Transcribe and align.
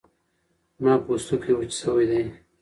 زما 0.77 0.95
پوستکی 1.05 1.51
وچ 1.57 1.71
شوی 1.81 2.05
دی 2.09 2.21